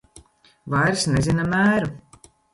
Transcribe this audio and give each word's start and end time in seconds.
Vairs 0.75 1.03
nezina 1.11 1.47
mēru. 1.53 1.93